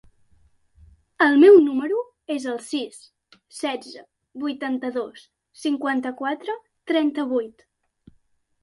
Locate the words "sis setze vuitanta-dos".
2.69-5.31